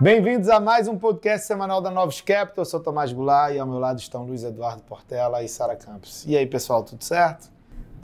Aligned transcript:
Bem-vindos 0.00 0.50
a 0.50 0.60
mais 0.60 0.88
um 0.88 0.98
podcast 0.98 1.46
semanal 1.46 1.80
da 1.80 1.90
Novos 1.90 2.20
Capital. 2.20 2.62
Eu 2.62 2.64
sou 2.66 2.80
Tomás 2.80 3.12
Goulart 3.12 3.54
e 3.54 3.58
ao 3.58 3.66
meu 3.66 3.78
lado 3.78 3.98
estão 3.98 4.24
Luiz 4.24 4.44
Eduardo 4.44 4.82
Portela 4.82 5.42
e 5.42 5.48
Sara 5.48 5.74
Campos. 5.74 6.26
E 6.26 6.36
aí, 6.36 6.44
pessoal, 6.44 6.82
tudo 6.82 7.02
certo? 7.02 7.50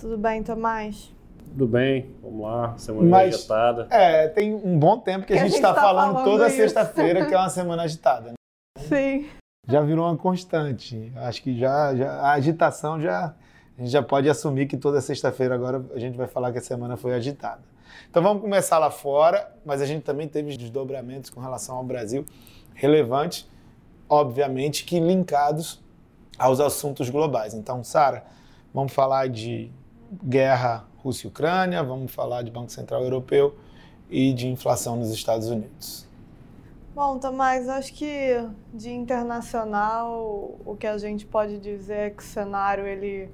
Tudo 0.01 0.17
bem, 0.17 0.43
Tomás? 0.43 1.13
Tudo 1.51 1.67
bem, 1.67 2.11
vamos 2.23 2.41
lá, 2.41 2.75
semana 2.79 3.11
Mas, 3.11 3.35
agitada. 3.35 3.87
É, 3.91 4.27
tem 4.29 4.55
um 4.55 4.79
bom 4.79 4.99
tempo 4.99 5.27
que, 5.27 5.35
Que 5.35 5.39
a 5.39 5.43
gente 5.43 5.55
está 5.55 5.75
tá 5.75 5.83
falando, 5.83 6.15
falando 6.15 6.25
toda 6.25 6.49
sexta-feira 6.49 7.27
que 7.27 7.35
é 7.35 7.37
uma 7.37 7.51
semana 7.51 7.83
agitada. 7.83 8.31
né? 8.31 8.35
Sim. 8.79 9.29
Já 9.69 9.83
virou 9.83 10.07
uma 10.07 10.17
constante. 10.17 11.13
Acho 11.17 11.43
que 11.43 11.59
já, 11.59 11.95
já 11.95 12.11
a 12.21 12.33
agitação 12.33 12.99
já 13.01 13.35
a 13.77 13.81
gente 13.83 13.91
já 13.91 14.03
pode 14.03 14.31
assumir 14.31 14.67
que 14.67 14.79
toda 14.79 14.99
sexta-feira 15.01 15.55
agora 15.55 15.85
a 15.95 15.99
gente 15.99 16.17
vai 16.17 16.27
falar 16.27 16.53
que 16.53 16.59
a 16.59 16.63
semana 16.63 16.97
foi 16.97 17.13
agitada. 17.15 17.61
Então 18.11 18.23
vamos 18.23 18.43
começar 18.43 18.79
lá 18.79 18.91
fora, 18.91 19.55
mas 19.65 19.81
a 19.81 19.87
gente 19.87 20.03
também 20.03 20.29
teve 20.29 20.57
desdobramentos 20.57 21.31
com 21.31 21.41
relação 21.41 21.77
ao 21.77 21.85
Brasil 21.85 22.25
relevantes, 22.75 23.49
obviamente 24.09 24.85
que 24.85 24.99
linkados 25.01 25.83
aos 26.39 26.61
assuntos 26.61 27.09
globais. 27.11 27.55
Então, 27.55 27.85
Sara, 27.85 28.25
vamos 28.73 28.93
falar 28.93 29.29
de 29.29 29.71
guerra 30.25 30.85
Rússia 30.99 31.27
e 31.27 31.29
Ucrânia, 31.29 31.83
vamos 31.83 32.13
falar 32.13 32.43
de 32.43 32.51
Banco 32.51 32.71
Central 32.71 33.03
Europeu 33.03 33.57
e 34.11 34.33
de 34.33 34.49
inflação 34.49 34.97
nos 34.97 35.11
Estados 35.11 35.49
Unidos. 35.49 36.07
Bom, 36.95 37.19
Tomás, 37.19 37.69
acho 37.69 37.95
que 37.95 38.37
de 38.75 38.91
internacional 38.91 40.59
o 40.65 40.77
que 40.79 40.87
a 40.87 40.99
gente 40.99 41.25
pode 41.25 41.59
dizer 41.59 41.97
é 41.97 42.11
que 42.11 42.23
o 42.23 42.27
cenário 42.27 42.87
ele 42.87 43.31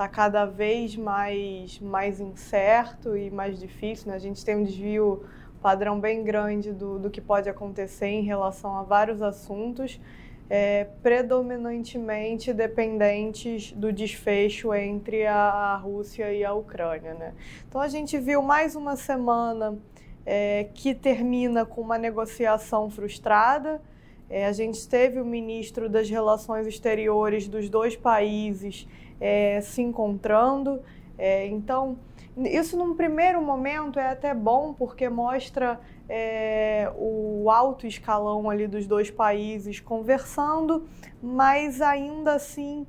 está 0.00 0.08
cada 0.08 0.46
vez 0.46 0.96
mais, 0.96 1.78
mais 1.78 2.20
incerto 2.20 3.14
e 3.14 3.30
mais 3.30 3.60
difícil. 3.60 4.08
Né? 4.08 4.14
A 4.14 4.18
gente 4.18 4.42
tem 4.42 4.56
um 4.56 4.64
desvio 4.64 5.24
padrão 5.60 6.00
bem 6.00 6.24
grande 6.24 6.72
do, 6.72 6.98
do 6.98 7.10
que 7.10 7.20
pode 7.20 7.50
acontecer 7.50 8.06
em 8.06 8.22
relação 8.22 8.74
a 8.78 8.82
vários 8.82 9.20
assuntos, 9.20 10.00
é, 10.48 10.84
predominantemente 11.02 12.50
dependentes 12.50 13.72
do 13.72 13.92
desfecho 13.92 14.72
entre 14.72 15.26
a, 15.26 15.76
Rússia 15.76 16.32
e 16.32 16.46
a 16.46 16.54
Ucrânia. 16.54 17.12
Né? 17.12 17.34
Então 17.68 17.78
a 17.78 17.88
gente 17.88 18.16
viu 18.16 18.40
mais 18.40 18.74
uma 18.74 18.96
semana 18.96 19.78
é, 20.24 20.66
que 20.72 20.94
termina 20.94 21.66
com 21.66 21.82
uma 21.82 21.98
negociação 21.98 22.88
frustrada. 22.88 23.82
É, 24.30 24.46
a 24.46 24.52
gente 24.52 24.88
teve 24.88 25.20
o 25.20 25.26
ministro 25.26 25.90
das 25.90 26.08
Relações 26.08 26.66
Exteriores 26.66 27.46
dos 27.46 27.68
dois 27.68 27.96
países 27.96 28.88
é, 29.20 29.60
se 29.60 29.82
encontrando. 29.82 30.80
É, 31.18 31.46
então, 31.46 31.98
isso 32.36 32.76
num 32.76 32.94
primeiro 32.94 33.42
momento 33.42 33.98
é 33.98 34.10
até 34.10 34.32
bom, 34.32 34.72
porque 34.72 35.08
mostra 35.08 35.78
é, 36.08 36.90
o 36.96 37.50
alto 37.50 37.86
escalão 37.86 38.48
ali 38.48 38.66
dos 38.66 38.86
dois 38.86 39.10
países 39.10 39.80
conversando, 39.80 40.88
mas 41.22 41.82
ainda 41.82 42.34
assim 42.34 42.86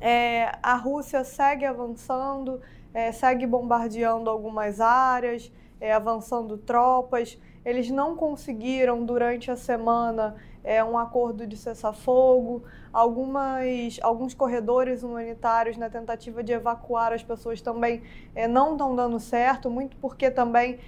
é, 0.00 0.50
a 0.60 0.74
Rússia 0.74 1.22
segue 1.22 1.64
avançando, 1.64 2.60
é, 2.92 3.12
segue 3.12 3.46
bombardeando 3.46 4.28
algumas 4.28 4.80
áreas, 4.80 5.52
é, 5.80 5.92
avançando 5.92 6.58
tropas. 6.58 7.38
Eles 7.64 7.88
não 7.88 8.16
conseguiram 8.16 9.04
durante 9.04 9.48
a 9.48 9.56
semana 9.56 10.34
é, 10.64 10.82
um 10.82 10.96
acordo 10.96 11.46
de 11.46 11.56
cessar-fogo. 11.56 12.62
Algumas, 12.92 13.98
alguns 14.02 14.34
corredores 14.34 15.02
humanitários 15.02 15.76
na 15.76 15.88
tentativa 15.88 16.42
de 16.42 16.52
evacuar 16.52 17.12
as 17.12 17.22
pessoas 17.22 17.60
também 17.60 18.02
é, 18.34 18.46
não 18.46 18.72
estão 18.72 18.94
dando 18.94 19.18
certo, 19.18 19.70
muito 19.70 19.96
porque 19.96 20.30
também 20.30 20.78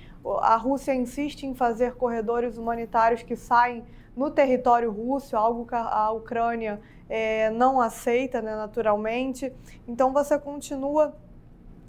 a 0.41 0.57
Rússia 0.57 0.95
insiste 0.95 1.45
em 1.45 1.55
fazer 1.55 1.95
corredores 1.95 2.57
humanitários 2.57 3.23
que 3.23 3.37
saem 3.37 3.85
no 4.17 4.31
território 4.31 4.91
russo, 4.91 5.37
algo 5.37 5.67
que 5.67 5.75
a 5.75 6.11
Ucrânia 6.13 6.81
é, 7.09 7.51
não 7.51 7.81
aceita 7.81 8.41
né, 8.41 8.55
naturalmente. 8.55 9.53
Então 9.89 10.13
você 10.13 10.39
continua 10.39 11.17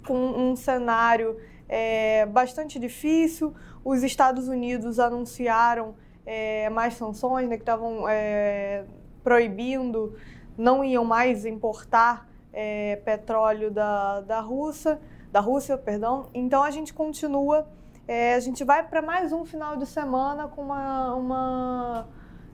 com 0.06 0.14
um 0.14 0.56
cenário 0.56 1.38
é, 1.68 2.26
bastante 2.26 2.78
difícil. 2.78 3.54
Os 3.84 4.02
Estados 4.02 4.48
Unidos 4.48 4.98
anunciaram 4.98 5.94
é, 6.26 6.68
mais 6.68 6.94
sanções, 6.94 7.48
né, 7.48 7.56
que 7.56 7.62
estavam 7.62 8.08
é, 8.08 8.84
proibindo, 9.22 10.14
não 10.58 10.84
iam 10.84 11.04
mais 11.04 11.46
importar 11.46 12.28
é, 12.52 12.96
petróleo 12.96 13.70
da, 13.70 14.20
da 14.22 14.40
Rússia, 14.40 15.00
da 15.30 15.40
Rússia, 15.40 15.78
perdão. 15.78 16.28
Então 16.34 16.62
a 16.62 16.70
gente 16.70 16.92
continua, 16.92 17.68
é, 18.08 18.34
a 18.34 18.40
gente 18.40 18.64
vai 18.64 18.82
para 18.82 19.02
mais 19.02 19.32
um 19.32 19.44
final 19.44 19.76
de 19.76 19.86
semana 19.86 20.48
com 20.48 20.62
uma, 20.62 21.14
uma, 21.14 22.08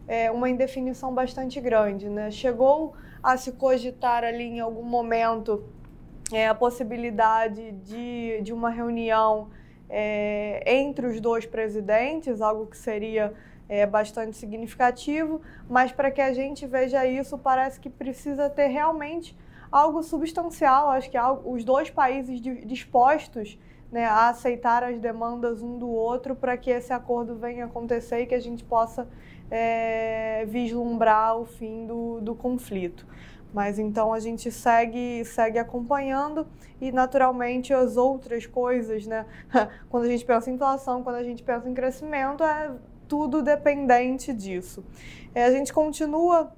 é, 0.06 0.30
uma 0.30 0.50
indefinição 0.50 1.14
bastante 1.14 1.60
grande. 1.60 2.08
Né? 2.08 2.30
Chegou 2.30 2.94
a 3.22 3.36
se 3.36 3.52
cogitar 3.52 4.24
ali 4.24 4.44
em 4.44 4.60
algum 4.60 4.82
momento 4.82 5.62
é, 6.32 6.48
a 6.48 6.54
possibilidade 6.54 7.72
de, 7.72 8.40
de 8.42 8.52
uma 8.52 8.70
reunião 8.70 9.50
é, 9.88 10.62
entre 10.66 11.06
os 11.06 11.20
dois 11.20 11.46
presidentes, 11.46 12.40
algo 12.40 12.66
que 12.66 12.76
seria 12.76 13.32
é, 13.72 13.86
bastante 13.86 14.36
significativo, 14.36 15.40
mas 15.66 15.90
para 15.90 16.10
que 16.10 16.20
a 16.20 16.30
gente 16.34 16.66
veja 16.66 17.06
isso, 17.06 17.38
parece 17.38 17.80
que 17.80 17.88
precisa 17.88 18.50
ter 18.50 18.66
realmente 18.66 19.34
algo 19.70 20.02
substancial. 20.02 20.90
Acho 20.90 21.10
que 21.10 21.16
os 21.46 21.64
dois 21.64 21.88
países 21.88 22.38
di- 22.38 22.66
dispostos 22.66 23.58
né, 23.90 24.04
a 24.04 24.28
aceitar 24.28 24.84
as 24.84 25.00
demandas 25.00 25.62
um 25.62 25.78
do 25.78 25.88
outro 25.88 26.36
para 26.36 26.54
que 26.58 26.68
esse 26.68 26.92
acordo 26.92 27.34
venha 27.34 27.64
acontecer 27.64 28.20
e 28.20 28.26
que 28.26 28.34
a 28.34 28.40
gente 28.40 28.62
possa 28.62 29.08
é, 29.50 30.44
vislumbrar 30.50 31.38
o 31.38 31.46
fim 31.46 31.86
do, 31.86 32.20
do 32.20 32.34
conflito. 32.34 33.06
Mas 33.54 33.78
então 33.78 34.12
a 34.12 34.20
gente 34.20 34.50
segue, 34.50 35.24
segue 35.24 35.58
acompanhando 35.58 36.46
e 36.78 36.92
naturalmente 36.92 37.72
as 37.72 37.96
outras 37.96 38.44
coisas, 38.44 39.06
né? 39.06 39.24
Quando 39.88 40.04
a 40.04 40.08
gente 40.08 40.26
pensa 40.26 40.50
em 40.50 40.54
inflação, 40.54 41.02
quando 41.02 41.16
a 41.16 41.22
gente 41.22 41.42
pensa 41.42 41.68
em 41.68 41.74
crescimento, 41.74 42.42
é 42.44 42.70
tudo 43.12 43.42
dependente 43.42 44.32
disso. 44.32 44.82
É, 45.34 45.44
a 45.44 45.50
gente 45.50 45.70
continua 45.70 46.50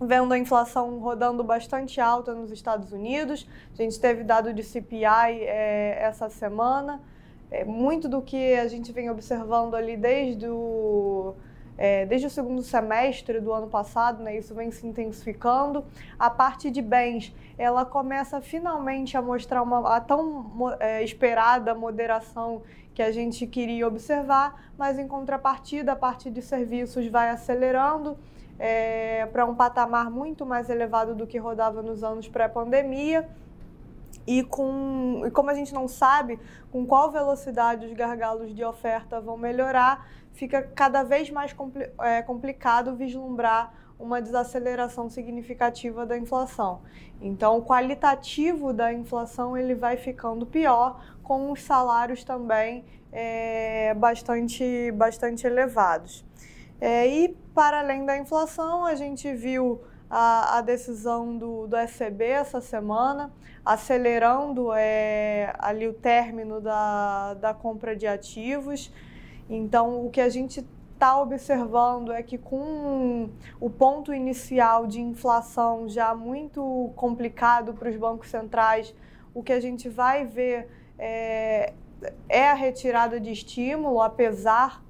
vendo 0.00 0.32
a 0.32 0.38
inflação 0.38 0.98
rodando 0.98 1.44
bastante 1.44 2.00
alta 2.00 2.32
nos 2.32 2.50
Estados 2.50 2.90
Unidos. 2.90 3.46
A 3.74 3.82
gente 3.82 4.00
teve 4.00 4.24
dado 4.24 4.54
de 4.54 4.62
CPI 4.62 5.04
é, 5.04 5.98
essa 6.00 6.30
semana. 6.30 7.02
É, 7.50 7.66
muito 7.66 8.08
do 8.08 8.22
que 8.22 8.54
a 8.54 8.66
gente 8.66 8.92
vem 8.92 9.10
observando 9.10 9.74
ali 9.74 9.94
desde 9.94 10.48
o 10.48 11.34
é, 11.76 12.06
desde 12.06 12.28
o 12.28 12.30
segundo 12.30 12.62
semestre 12.62 13.40
do 13.40 13.52
ano 13.52 13.66
passado, 13.66 14.22
né, 14.22 14.38
isso 14.38 14.54
vem 14.54 14.70
se 14.70 14.86
intensificando. 14.86 15.84
A 16.18 16.30
parte 16.30 16.70
de 16.70 16.80
bens, 16.80 17.34
ela 17.58 17.84
começa 17.84 18.40
finalmente 18.40 19.16
a 19.16 19.22
mostrar 19.22 19.60
uma 19.60 19.96
a 19.96 20.00
tão 20.00 20.50
é, 20.80 21.02
esperada 21.02 21.74
moderação 21.74 22.62
que 22.94 23.02
a 23.02 23.10
gente 23.10 23.46
queria 23.46 23.86
observar, 23.86 24.70
mas 24.78 24.98
em 24.98 25.08
contrapartida, 25.08 25.92
a 25.92 25.96
parte 25.96 26.30
de 26.30 26.40
serviços 26.40 27.06
vai 27.08 27.28
acelerando 27.28 28.16
é, 28.58 29.26
para 29.26 29.44
um 29.44 29.54
patamar 29.54 30.10
muito 30.10 30.46
mais 30.46 30.70
elevado 30.70 31.14
do 31.14 31.26
que 31.26 31.36
rodava 31.36 31.82
nos 31.82 32.04
anos 32.04 32.28
pré-pandemia. 32.28 33.28
E, 34.26 34.42
com, 34.42 35.22
e 35.26 35.30
como 35.30 35.50
a 35.50 35.54
gente 35.54 35.74
não 35.74 35.86
sabe 35.86 36.38
com 36.72 36.86
qual 36.86 37.10
velocidade 37.10 37.84
os 37.84 37.92
gargalos 37.92 38.54
de 38.54 38.64
oferta 38.64 39.20
vão 39.20 39.36
melhorar, 39.36 40.08
fica 40.32 40.62
cada 40.62 41.02
vez 41.02 41.28
mais 41.30 41.54
é, 42.00 42.22
complicado 42.22 42.94
vislumbrar 42.94 43.74
uma 43.98 44.20
desaceleração 44.20 45.08
significativa 45.08 46.04
da 46.04 46.16
inflação. 46.16 46.80
Então, 47.20 47.58
o 47.58 47.62
qualitativo 47.62 48.72
da 48.72 48.92
inflação 48.92 49.56
ele 49.56 49.74
vai 49.74 49.96
ficando 49.96 50.44
pior, 50.44 51.00
com 51.24 51.50
os 51.50 51.62
salários 51.62 52.22
também 52.22 52.84
é, 53.10 53.94
bastante, 53.94 54.92
bastante 54.92 55.46
elevados. 55.46 56.24
É, 56.80 57.08
e, 57.08 57.28
para 57.54 57.80
além 57.80 58.04
da 58.04 58.16
inflação, 58.16 58.84
a 58.84 58.94
gente 58.94 59.32
viu 59.34 59.80
a, 60.10 60.58
a 60.58 60.60
decisão 60.60 61.36
do, 61.36 61.66
do 61.66 61.76
SCB 61.76 62.24
essa 62.24 62.60
semana, 62.60 63.32
acelerando 63.64 64.72
é, 64.72 65.52
ali 65.58 65.88
o 65.88 65.94
término 65.94 66.60
da, 66.60 67.34
da 67.34 67.54
compra 67.54 67.96
de 67.96 68.06
ativos. 68.06 68.92
Então, 69.48 70.04
o 70.04 70.10
que 70.10 70.20
a 70.20 70.28
gente 70.28 70.64
está 70.92 71.20
observando 71.20 72.12
é 72.12 72.22
que 72.22 72.36
com 72.36 73.30
o 73.60 73.70
ponto 73.70 74.12
inicial 74.12 74.86
de 74.86 75.00
inflação 75.00 75.88
já 75.88 76.14
muito 76.14 76.92
complicado 76.96 77.74
para 77.74 77.88
os 77.88 77.96
bancos 77.96 78.28
centrais, 78.28 78.94
o 79.32 79.42
que 79.42 79.52
a 79.52 79.60
gente 79.60 79.88
vai 79.88 80.24
ver 80.24 80.68
é, 80.98 81.72
é 82.28 82.48
a 82.48 82.54
retirada 82.54 83.18
de 83.20 83.30
estímulo, 83.30 84.00
apesar 84.00 84.82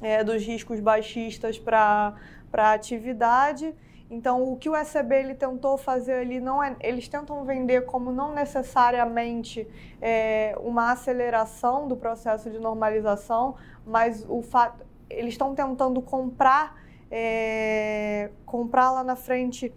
é, 0.00 0.22
dos 0.22 0.44
riscos 0.44 0.80
baixistas 0.80 1.58
para 1.58 2.14
a 2.52 2.72
atividade. 2.72 3.74
Então, 4.10 4.50
o 4.50 4.56
que 4.56 4.70
o 4.70 4.76
ECB 4.76 5.14
ele 5.16 5.34
tentou 5.34 5.76
fazer 5.76 6.14
ali 6.14 6.40
não 6.40 6.62
é, 6.62 6.74
eles 6.80 7.06
tentam 7.08 7.44
vender 7.44 7.84
como 7.84 8.10
não 8.10 8.34
necessariamente 8.34 9.68
é, 10.00 10.56
uma 10.60 10.92
aceleração 10.92 11.86
do 11.86 11.94
processo 11.94 12.48
de 12.48 12.58
normalização, 12.58 13.56
mas 13.84 14.24
o 14.26 14.40
fato 14.40 14.88
eles 15.10 15.34
estão 15.34 15.54
tentando 15.54 16.00
comprar, 16.02 16.76
é, 17.10 18.30
comprar 18.44 18.90
lá 18.90 19.02
na 19.02 19.16
frente 19.16 19.72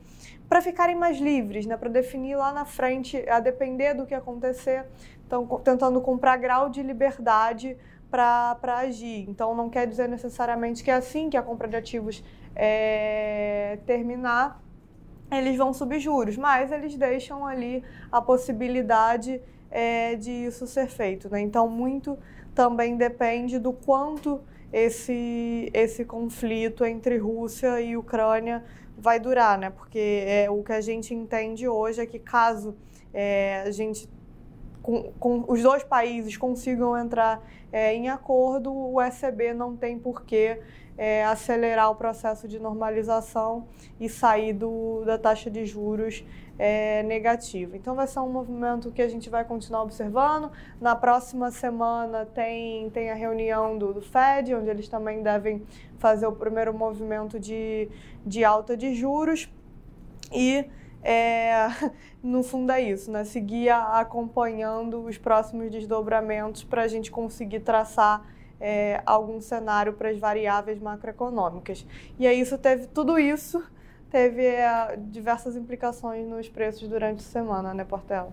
para 0.52 0.62
ficarem 0.62 0.98
mais 0.98 1.18
livres, 1.18 1.66
né? 1.66 1.78
Para 1.78 1.88
definir 1.88 2.36
lá 2.36 2.52
na 2.52 2.66
frente, 2.66 3.18
a 3.30 3.40
depender 3.40 3.94
do 3.94 4.06
que 4.06 4.14
acontecer, 4.14 4.86
estão 5.24 5.48
tentando 5.64 6.02
comprar 6.02 6.36
grau 6.36 6.68
de 6.68 6.84
liberdade 6.84 7.78
para 8.10 8.60
agir. 8.80 9.30
Então, 9.30 9.56
não 9.56 9.70
quer 9.70 9.88
dizer 9.88 10.10
necessariamente 10.10 10.84
que 10.84 10.92
é 10.92 10.96
assim 10.96 11.30
que 11.30 11.38
a 11.38 11.42
compra 11.42 11.70
de 11.70 11.78
ativos 11.78 12.22
é, 12.54 13.80
terminar, 13.86 14.62
eles 15.32 15.56
vão 15.56 15.72
subir 15.72 16.02
juros, 16.02 16.36
mas 16.36 16.70
eles 16.70 16.98
deixam 16.98 17.46
ali 17.46 17.82
a 18.12 18.22
possibilidade 18.22 19.42
é, 19.70 20.18
de 20.18 20.32
isso 20.32 20.68
ser 20.68 20.88
feito. 20.88 21.30
Né? 21.30 21.40
Então, 21.40 21.70
muito 21.70 22.20
também 22.54 22.98
depende 22.98 23.58
do 23.58 23.72
quanto 23.72 24.42
esse, 24.74 25.70
esse 25.74 26.04
conflito 26.04 26.84
entre 26.84 27.18
Rússia 27.18 27.80
e 27.80 27.96
Ucrânia 27.96 28.66
vai 29.02 29.20
durar, 29.20 29.58
né? 29.58 29.70
Porque 29.70 30.24
é, 30.28 30.50
o 30.50 30.64
que 30.64 30.72
a 30.72 30.82
gente 30.82 31.14
entende 31.14 31.68
hoje 31.68 32.02
é 32.02 32.06
que 32.06 32.20
caso 32.20 32.76
é, 33.14 33.64
a 33.66 33.72
gente 33.72 34.08
com, 34.82 35.12
com, 35.20 35.46
os 35.48 35.62
dois 35.62 35.84
países 35.84 36.36
consigam 36.38 36.98
entrar 36.98 37.42
é, 37.72 37.94
em 37.94 38.10
acordo, 38.10 38.74
o 38.74 39.02
ECB 39.02 39.54
não 39.54 39.76
tem 39.76 39.98
por 39.98 40.24
que 40.24 40.60
é, 40.98 41.24
acelerar 41.26 41.90
o 41.90 41.96
processo 41.96 42.48
de 42.48 42.60
normalização 42.60 43.68
e 44.00 44.10
sair 44.10 44.54
do, 44.54 45.04
da 45.06 45.18
taxa 45.18 45.50
de 45.50 45.66
juros 45.66 46.24
é, 46.60 47.02
negativa. 47.04 47.76
Então, 47.76 47.96
vai 47.96 48.06
ser 48.08 48.20
um 48.20 48.30
movimento 48.30 48.92
que 48.92 49.02
a 49.02 49.08
gente 49.08 49.30
vai 49.30 49.44
continuar 49.46 49.84
observando. 49.84 50.52
Na 50.80 50.96
próxima 50.96 51.50
semana 51.50 52.26
tem, 52.26 52.90
tem 52.90 53.10
a 53.10 53.16
reunião 53.16 53.78
do, 53.78 53.94
do 53.94 54.02
Fed, 54.02 54.54
onde 54.54 54.70
eles 54.70 54.88
também 54.88 55.24
devem 55.24 55.64
fazer 55.98 56.28
o 56.28 56.34
primeiro 56.34 56.74
movimento 56.74 57.40
de, 57.40 57.90
de 58.26 58.44
alta 58.44 58.76
de 58.76 58.94
juros. 58.94 59.50
E 60.32 60.66
é, 61.04 61.68
no 62.22 62.44
fundo 62.44 62.72
é 62.72 62.82
isso, 62.82 63.12
né? 63.12 63.24
Seguir 63.24 63.70
acompanhando 63.70 65.04
os 65.06 65.18
próximos 65.18 65.72
desdobramentos 65.72 66.64
para 66.64 66.84
a 66.84 66.88
gente 66.88 67.12
conseguir 67.12 67.62
traçar 67.62 68.26
é, 68.60 69.02
algum 69.06 69.42
cenário 69.42 69.94
para 69.94 70.10
as 70.10 70.20
variáveis 70.20 70.80
macroeconômicas. 70.80 71.86
E 72.20 72.28
aí 72.28 72.40
isso 72.40 72.58
teve 72.58 72.88
tudo 72.88 73.18
isso 73.18 73.64
teve 74.12 74.46
é, 74.46 74.98
diversas 74.98 75.56
implicações 75.56 76.28
nos 76.28 76.50
preços 76.50 76.88
durante 76.88 77.20
a 77.20 77.24
semana, 77.24 77.74
né, 77.74 77.86
Portela? 77.86 78.32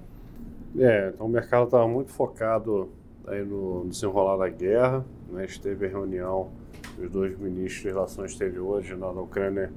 É, 0.76 1.12
então 1.14 1.26
o 1.26 1.30
mercado 1.30 1.64
estava 1.64 1.86
muito 1.86 2.10
focado 2.10 2.90
aí 3.26 3.44
no 3.44 3.86
desenrolar 3.88 4.36
da 4.36 4.48
guerra, 4.48 5.04
né? 5.30 5.44
Esteve 5.44 5.86
a 5.86 5.88
reunião 5.88 6.50
dos 6.96 7.10
dois 7.10 7.38
ministros 7.38 7.82
de 7.82 7.88
relações 7.88 8.32
exteriores 8.32 8.90
na 8.98 9.08
Ucrânia 9.08 9.72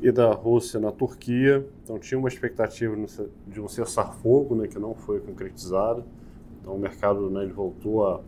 e 0.00 0.10
da 0.10 0.32
Rússia 0.32 0.78
na 0.78 0.92
Turquia. 0.92 1.66
Então 1.82 1.98
tinha 1.98 2.18
uma 2.18 2.28
expectativa 2.28 2.96
de 3.46 3.60
um 3.60 3.68
cessar-fogo, 3.68 4.54
né, 4.54 4.68
que 4.68 4.78
não 4.78 4.94
foi 4.94 5.20
concretizado. 5.20 6.04
Então 6.60 6.74
o 6.74 6.78
mercado 6.78 7.30
né, 7.30 7.42
ele 7.42 7.52
voltou 7.52 8.06
a 8.06 8.20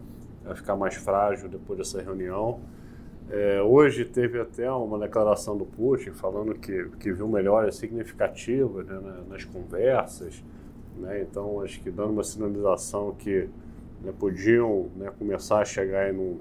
vai 0.49 0.57
ficar 0.57 0.77
mais 0.77 0.95
frágil 0.95 1.49
depois 1.49 1.79
dessa 1.79 2.01
reunião. 2.01 2.61
É, 3.31 3.61
hoje 3.61 4.07
teve 4.07 4.41
até 4.41 4.71
uma 4.73 4.99
declaração 4.99 5.57
do 5.57 5.67
Putin 5.67 6.13
falando 6.13 6.55
que, 6.55 6.89
que 6.99 7.13
viu 7.13 7.29
melhorias 7.29 7.77
significativas 7.77 8.87
né, 8.87 9.25
nas 9.29 9.45
conversas, 9.45 10.43
né, 10.97 11.21
então 11.21 11.61
acho 11.61 11.81
que 11.83 11.91
dando 11.91 12.13
uma 12.13 12.25
sinalização 12.25 13.13
que 13.13 13.49
né, 14.03 14.13
podiam 14.19 14.89
né, 14.97 15.13
começar 15.19 15.61
a 15.61 15.65
chegar 15.65 16.13
em, 16.13 16.39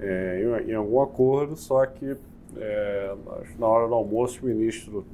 é, 0.00 0.62
em, 0.64 0.70
em, 0.70 0.74
algum 0.74 1.02
acordo, 1.02 1.54
só 1.54 1.84
que 1.84 2.16
é, 2.56 3.14
na 3.58 3.66
hora 3.66 3.88
do 3.88 3.94
almoço 3.94 4.42
o 4.42 4.46
ministro 4.46 5.04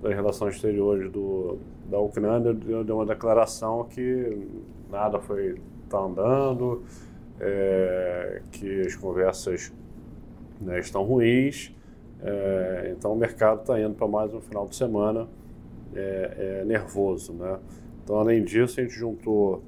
das 0.00 0.14
Relações 0.14 0.56
Exteriores 0.56 1.10
do, 1.10 1.58
da 1.88 1.98
Ucrânia 1.98 2.52
deu, 2.52 2.84
deu 2.84 2.96
uma 2.96 3.06
declaração 3.06 3.84
que 3.84 4.48
nada 4.90 5.20
foi 5.20 5.60
tá 5.88 5.98
andando, 5.98 6.82
é, 7.40 8.42
que 8.50 8.80
as 8.80 8.96
conversas 8.96 9.72
né, 10.60 10.80
estão 10.80 11.02
ruins, 11.04 11.74
é, 12.22 12.94
então 12.96 13.12
o 13.12 13.16
mercado 13.16 13.60
está 13.60 13.80
indo 13.80 13.94
para 13.94 14.08
mais 14.08 14.32
um 14.32 14.40
final 14.40 14.66
de 14.66 14.76
semana 14.76 15.28
é, 15.94 16.60
é, 16.62 16.64
nervoso. 16.64 17.32
Né? 17.32 17.58
Então, 18.02 18.16
além 18.16 18.42
disso, 18.42 18.80
a 18.80 18.82
gente 18.82 18.94
juntou 18.94 19.62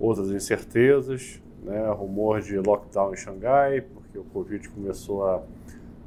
outras 0.00 0.30
incertezas, 0.30 1.42
né, 1.62 1.90
rumor 1.90 2.40
de 2.40 2.56
lockdown 2.56 3.12
em 3.12 3.16
Xangai, 3.16 3.80
porque 3.80 4.18
o 4.18 4.24
Covid 4.24 4.68
começou 4.70 5.26
a, 5.26 5.42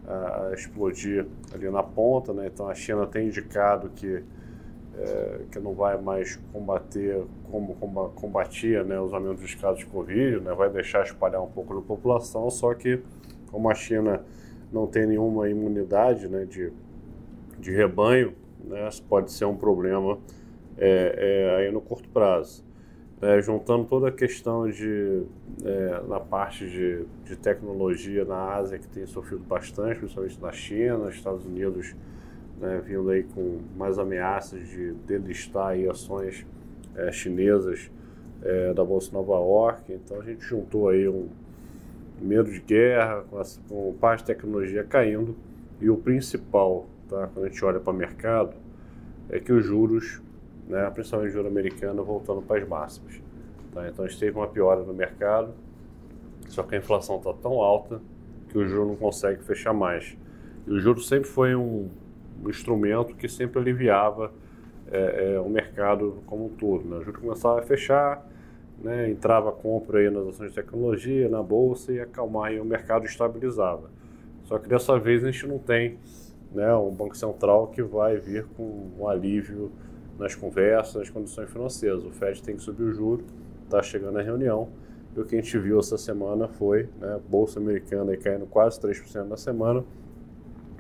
a 0.08 0.54
explodir 0.54 1.26
ali 1.54 1.70
na 1.70 1.84
ponta, 1.84 2.34
né? 2.34 2.50
então 2.52 2.68
a 2.68 2.74
China 2.74 3.06
tem 3.06 3.28
indicado 3.28 3.90
que 3.90 4.24
é, 4.98 5.42
que 5.52 5.60
não 5.60 5.74
vai 5.74 6.00
mais 6.00 6.36
combater 6.52 7.24
como 7.50 7.76
combatia 8.16 8.84
né, 8.84 9.00
os 9.00 9.14
aumentos 9.14 9.42
dos 9.42 9.56
casos 9.56 9.80
de 9.80 9.86
Covid, 9.86 10.42
né, 10.42 10.54
vai 10.54 10.70
deixar 10.70 11.04
espalhar 11.04 11.42
um 11.42 11.50
pouco 11.50 11.74
da 11.74 11.82
população, 11.82 12.50
só 12.50 12.74
que 12.74 13.02
como 13.50 13.70
a 13.70 13.76
China 13.76 14.24
não 14.72 14.88
tem 14.88 15.06
nenhuma 15.06 15.50
imunidade 15.50 16.28
né, 16.28 16.46
de, 16.46 16.72
de 17.60 17.72
rebanho, 17.72 18.34
né, 18.64 18.90
pode 19.08 19.32
ser 19.32 19.46
um 19.46 19.56
problema 19.56 20.18
é, 20.78 21.56
é, 21.58 21.60
aí 21.60 21.72
no 21.72 21.82
curto 21.82 22.10
prazo. 22.10 22.64
É, 23.22 23.40
juntando 23.42 23.86
toda 23.86 24.08
a 24.08 24.12
questão 24.12 24.68
de 24.68 25.24
é, 25.64 26.02
na 26.08 26.20
parte 26.20 26.68
de, 26.68 27.06
de 27.24 27.36
tecnologia 27.36 28.26
na 28.26 28.56
Ásia 28.56 28.80
que 28.80 28.88
tem 28.88 29.06
sofrido 29.06 29.44
bastante, 29.44 30.00
principalmente 30.00 30.42
na 30.42 30.52
China, 30.52 31.10
Estados 31.10 31.46
Unidos 31.46 31.96
né, 32.62 32.82
vindo 32.86 33.10
aí 33.10 33.24
com 33.24 33.60
mais 33.76 33.98
ameaças 33.98 34.68
de 34.68 34.94
delistar 35.08 35.70
aí 35.70 35.90
ações 35.90 36.46
é, 36.96 37.12
chinesas 37.12 37.92
é, 38.44 38.74
da 38.74 38.84
Bolsa 38.84 39.12
Nova 39.12 39.34
York. 39.34 39.92
Então 39.92 40.22
a 40.22 40.24
gente 40.24 40.44
juntou 40.44 40.90
aí 40.90 41.08
um 41.08 41.28
medo 42.22 42.52
de 42.52 42.60
guerra 42.60 43.24
com, 43.30 43.42
essa, 43.42 43.60
com 43.68 43.94
parte 44.00 44.20
de 44.20 44.26
tecnologia 44.28 44.84
caindo 44.84 45.36
e 45.82 45.90
o 45.90 45.98
principal, 45.98 46.86
tá, 47.10 47.28
quando 47.34 47.46
a 47.46 47.50
gente 47.50 47.66
olha 47.66 47.80
para 47.80 47.92
o 47.92 47.96
mercado, 47.96 48.54
é 49.30 49.40
que 49.40 49.52
os 49.52 49.66
juros, 49.66 50.22
né, 50.72 50.90
principalmente 50.90 51.32
o 51.32 51.34
juro 51.34 51.48
americano, 51.50 52.04
voltando 52.04 52.42
para 52.42 52.62
as 52.62 52.68
máximas. 52.68 53.22
Tá? 53.74 53.90
Então 53.90 54.06
a 54.06 54.08
gente 54.08 54.20
teve 54.20 54.38
uma 54.38 54.48
piora 54.48 54.82
no 54.84 54.94
mercado, 54.94 55.54
só 56.48 56.64
que 56.64 56.76
a 56.76 56.78
inflação 56.78 57.18
está 57.18 57.34
tão 57.34 57.60
alta 57.60 58.02
que 58.48 58.58
o 58.58 58.66
juro 58.66 58.88
não 58.88 58.96
consegue 58.96 59.44
fechar 59.44 59.74
mais. 59.74 60.18
E 60.66 60.72
o 60.72 60.80
juro 60.80 61.02
sempre 61.02 61.30
foi 61.30 61.56
um, 61.56 61.90
um 62.42 62.50
instrumento 62.50 63.16
que 63.16 63.28
sempre 63.28 63.60
aliviava 63.60 64.32
é, 64.90 65.34
é, 65.34 65.40
o 65.42 65.50
mercado 65.50 66.24
como 66.26 66.46
um 66.46 66.50
todo. 66.50 66.88
Né? 66.88 66.98
O 66.98 67.04
juro 67.04 67.20
começava 67.20 67.60
a 67.60 67.64
fechar, 67.64 68.26
né? 68.82 69.10
entrava 69.10 69.52
compra 69.52 70.00
aí 70.00 70.10
nas 70.10 70.26
ações 70.26 70.52
de 70.52 70.56
tecnologia, 70.56 71.28
na 71.28 71.44
bolsa 71.44 71.92
e 71.92 72.00
acalmar 72.00 72.54
e 72.54 72.62
o 72.62 72.66
mercado 72.66 73.06
estabilizava. 73.06 73.90
Só 74.44 74.58
que 74.58 74.70
dessa 74.70 74.98
vez 74.98 75.22
a 75.24 75.32
gente 75.32 75.48
não 75.48 75.60
tem 75.60 75.98
né, 76.54 76.74
um 76.76 76.92
Banco 76.92 77.16
Central 77.16 77.68
que 77.68 77.82
vai 77.82 78.18
vir 78.18 78.46
com 78.56 78.90
um 78.98 79.08
alívio 79.08 79.72
nas 80.22 80.36
conversas, 80.36 80.96
nas 80.96 81.10
condições 81.10 81.50
financeiras. 81.50 82.06
O 82.06 82.12
Fed 82.12 82.42
tem 82.44 82.56
que 82.56 82.62
subir 82.62 82.84
o 82.84 82.94
juro, 82.94 83.26
está 83.64 83.82
chegando 83.82 84.20
a 84.20 84.22
reunião. 84.22 84.70
E 85.16 85.20
o 85.20 85.26
que 85.26 85.36
a 85.36 85.42
gente 85.42 85.58
viu 85.58 85.80
essa 85.80 85.98
semana 85.98 86.48
foi 86.48 86.88
né, 87.00 87.20
Bolsa 87.28 87.60
Americana 87.60 88.12
aí 88.12 88.18
caindo 88.18 88.46
quase 88.46 88.80
3% 88.80 89.28
na 89.28 89.36
semana, 89.36 89.84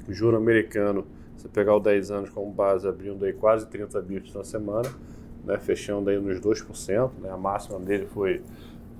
juro 0.07 0.37
americano 0.37 1.05
você 1.35 1.47
pegar 1.47 1.75
o 1.75 1.79
10 1.79 2.11
anos 2.11 2.29
como 2.29 2.51
base, 2.51 2.87
abrindo 2.87 3.25
aí 3.25 3.33
quase 3.33 3.65
30 3.67 3.99
bips 4.01 4.33
na 4.33 4.43
semana, 4.43 4.87
né, 5.43 5.57
fechando 5.57 6.09
aí 6.09 6.19
nos 6.19 6.39
2%, 6.39 7.11
né, 7.19 7.31
a 7.31 7.37
máxima 7.37 7.79
dele 7.79 8.05
foi 8.05 8.41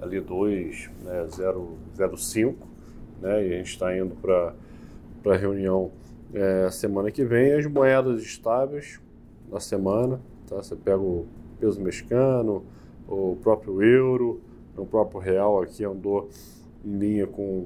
ali 0.01 0.19
2, 0.19 0.89
né, 1.03 1.27
0,05, 1.29 2.55
né, 3.21 3.47
e 3.47 3.53
a 3.53 3.57
gente 3.57 3.67
está 3.67 3.95
indo 3.95 4.15
para 4.15 4.53
a 5.25 5.37
reunião 5.37 5.91
é, 6.33 6.69
semana 6.71 7.11
que 7.11 7.23
vem. 7.23 7.53
As 7.53 7.65
moedas 7.67 8.21
estáveis 8.23 8.99
na 9.51 9.59
semana, 9.59 10.19
tá? 10.51 10.61
você 10.61 10.75
pega 10.75 10.99
o 10.99 11.25
peso 11.59 11.81
mexicano, 11.81 12.63
o 13.07 13.37
próprio 13.41 13.81
euro, 13.81 14.41
o 14.75 14.85
próprio 14.85 15.19
real 15.19 15.61
aqui 15.61 15.83
andou 15.83 16.29
em 16.83 16.97
linha 16.97 17.27
com, 17.27 17.65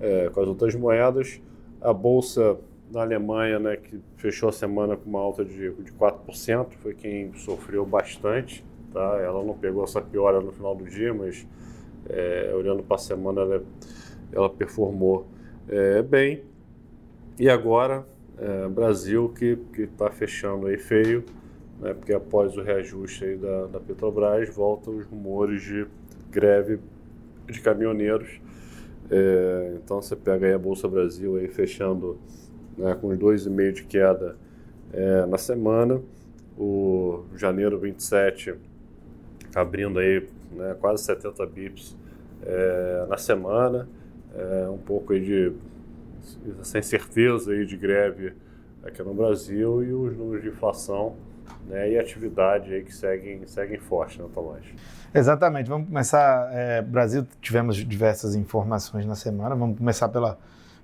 é, 0.00 0.28
com 0.30 0.40
as 0.40 0.48
outras 0.48 0.74
moedas. 0.74 1.40
A 1.80 1.92
bolsa 1.92 2.58
na 2.90 3.02
Alemanha, 3.02 3.58
né, 3.58 3.76
que 3.76 4.00
fechou 4.16 4.48
a 4.48 4.52
semana 4.52 4.96
com 4.96 5.08
uma 5.08 5.20
alta 5.20 5.44
de, 5.44 5.70
de 5.70 5.92
4%, 5.92 6.72
foi 6.82 6.94
quem 6.94 7.32
sofreu 7.34 7.84
bastante. 7.84 8.64
Tá? 8.92 9.18
Ela 9.20 9.42
não 9.42 9.54
pegou 9.54 9.84
essa 9.84 10.00
piora 10.00 10.40
no 10.40 10.52
final 10.52 10.74
do 10.74 10.84
dia, 10.84 11.12
mas 11.12 11.46
é, 12.08 12.52
olhando 12.54 12.82
para 12.82 12.96
a 12.96 12.98
semana 12.98 13.40
ela, 13.40 13.64
ela 14.32 14.50
performou 14.50 15.26
é, 15.68 16.02
bem. 16.02 16.42
E 17.38 17.48
agora, 17.48 18.06
é, 18.38 18.68
Brasil 18.68 19.32
que 19.36 19.58
está 19.76 20.10
fechando 20.10 20.68
aí 20.68 20.78
feio, 20.78 21.24
né, 21.80 21.94
porque 21.94 22.12
após 22.12 22.56
o 22.56 22.62
reajuste 22.62 23.36
da, 23.36 23.66
da 23.66 23.80
Petrobras, 23.80 24.48
voltam 24.54 24.96
os 24.96 25.06
rumores 25.06 25.62
de 25.62 25.86
greve 26.30 26.78
de 27.46 27.60
caminhoneiros. 27.60 28.40
É, 29.10 29.74
então 29.76 30.00
você 30.00 30.16
pega 30.16 30.46
aí 30.46 30.54
a 30.54 30.58
Bolsa 30.58 30.88
Brasil 30.88 31.36
aí 31.36 31.48
fechando 31.48 32.18
né, 32.76 32.94
com 32.94 33.08
2,5% 33.08 33.72
de 33.72 33.84
queda 33.84 34.36
é, 34.92 35.26
na 35.26 35.36
semana, 35.36 36.00
o 36.56 37.24
janeiro 37.36 37.78
27 37.78 38.54
abrindo 39.54 39.98
aí 39.98 40.26
né, 40.52 40.76
quase 40.80 41.04
70 41.04 41.46
bips 41.46 41.96
é, 42.44 43.06
na 43.08 43.16
semana, 43.16 43.88
é, 44.34 44.68
um 44.68 44.78
pouco 44.78 45.12
aí 45.12 45.20
de 45.20 45.52
sem 46.62 46.82
certeza 46.82 47.52
aí 47.52 47.66
de 47.66 47.76
greve 47.76 48.32
aqui 48.82 49.02
no 49.02 49.14
Brasil 49.14 49.82
e 49.82 49.92
os 49.92 50.16
números 50.16 50.42
de 50.42 50.48
inflação 50.48 51.16
né, 51.66 51.90
e 51.90 51.98
atividade 51.98 52.72
aí 52.72 52.82
que 52.82 52.94
seguem, 52.94 53.46
seguem 53.46 53.78
forte, 53.78 54.20
né, 54.20 54.28
Tomás? 54.32 54.64
Exatamente. 55.14 55.68
Vamos 55.68 55.88
começar. 55.88 56.50
É, 56.52 56.82
Brasil, 56.82 57.26
tivemos 57.40 57.76
diversas 57.76 58.34
informações 58.34 59.06
na 59.06 59.14
semana. 59.14 59.54
Vamos 59.54 59.78
começar 59.78 60.08
pela, 60.08 60.38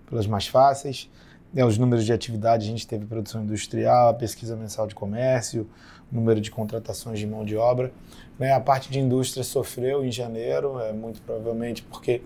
pelas 0.08 0.26
mais 0.26 0.46
fáceis. 0.46 1.10
É, 1.54 1.64
os 1.64 1.76
números 1.76 2.04
de 2.04 2.12
atividade, 2.12 2.64
a 2.64 2.70
gente 2.70 2.86
teve 2.86 3.04
produção 3.06 3.42
industrial, 3.42 4.08
a 4.08 4.14
pesquisa 4.14 4.54
mensal 4.56 4.86
de 4.86 4.94
comércio, 4.94 5.68
número 6.10 6.40
de 6.40 6.50
contratações 6.50 7.18
de 7.18 7.26
mão 7.26 7.44
de 7.44 7.56
obra. 7.56 7.92
Né, 8.38 8.52
a 8.52 8.60
parte 8.60 8.90
de 8.90 9.00
indústria 9.00 9.42
sofreu 9.42 10.04
em 10.04 10.12
janeiro, 10.12 10.78
é, 10.80 10.92
muito 10.92 11.20
provavelmente 11.22 11.82
porque 11.82 12.22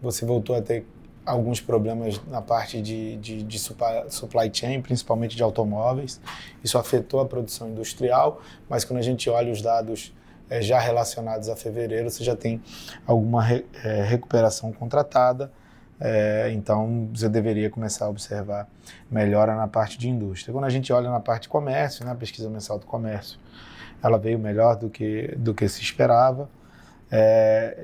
você 0.00 0.24
voltou 0.24 0.56
a 0.56 0.62
ter 0.62 0.86
alguns 1.24 1.60
problemas 1.60 2.20
na 2.26 2.42
parte 2.42 2.80
de, 2.82 3.16
de, 3.16 3.42
de 3.42 3.58
supply, 3.58 4.50
chain, 4.52 4.82
principalmente 4.82 5.34
de 5.36 5.42
automóveis. 5.42 6.20
Isso 6.62 6.76
afetou 6.76 7.20
a 7.20 7.26
produção 7.26 7.68
industrial, 7.70 8.42
mas 8.68 8.84
quando 8.84 8.98
a 8.98 9.02
gente 9.02 9.28
olha 9.30 9.50
os 9.50 9.62
dados 9.62 10.12
é, 10.50 10.60
já 10.60 10.78
relacionados 10.78 11.48
a 11.48 11.56
fevereiro, 11.56 12.10
você 12.10 12.22
já 12.22 12.36
tem 12.36 12.62
alguma 13.06 13.42
re, 13.42 13.64
é, 13.82 14.02
recuperação 14.02 14.72
contratada, 14.72 15.50
é, 15.98 16.50
então 16.52 17.08
você 17.14 17.28
deveria 17.28 17.70
começar 17.70 18.04
a 18.04 18.08
observar 18.10 18.68
melhora 19.10 19.56
na 19.56 19.66
parte 19.66 19.96
de 19.96 20.08
indústria. 20.08 20.52
Quando 20.52 20.66
a 20.66 20.70
gente 20.70 20.92
olha 20.92 21.10
na 21.10 21.20
parte 21.20 21.42
de 21.42 21.48
comércio, 21.48 22.04
na 22.04 22.12
né, 22.12 22.16
pesquisa 22.20 22.50
mensal 22.50 22.78
do 22.78 22.84
comércio, 22.84 23.38
ela 24.02 24.18
veio 24.18 24.38
melhor 24.38 24.76
do 24.76 24.90
que, 24.90 25.34
do 25.38 25.54
que 25.54 25.66
se 25.66 25.80
esperava, 25.80 26.50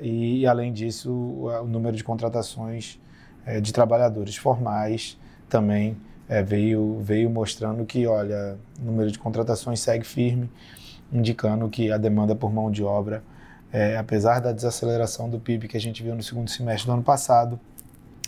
e 0.01 0.45
além 0.45 0.73
disso, 0.73 1.09
o 1.09 1.65
número 1.65 1.95
de 1.95 2.03
contratações 2.03 2.99
é, 3.45 3.59
de 3.59 3.71
trabalhadores 3.73 4.35
formais 4.35 5.17
também 5.49 5.97
é, 6.27 6.41
veio, 6.41 6.99
veio 7.01 7.29
mostrando 7.29 7.85
que, 7.85 8.07
olha, 8.07 8.57
o 8.81 8.85
número 8.85 9.11
de 9.11 9.19
contratações 9.19 9.79
segue 9.79 10.05
firme, 10.05 10.49
indicando 11.11 11.67
que 11.69 11.91
a 11.91 11.97
demanda 11.97 12.33
por 12.33 12.53
mão 12.53 12.71
de 12.71 12.83
obra, 12.83 13.21
é, 13.71 13.97
apesar 13.97 14.39
da 14.39 14.51
desaceleração 14.51 15.29
do 15.29 15.39
PIB 15.39 15.67
que 15.67 15.75
a 15.75 15.79
gente 15.79 16.01
viu 16.01 16.15
no 16.15 16.23
segundo 16.23 16.49
semestre 16.49 16.87
do 16.87 16.93
ano 16.93 17.03
passado, 17.03 17.59